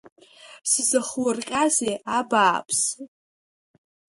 Сзыхурҟьази, 0.69 1.93
абааԥсы! 2.17 3.01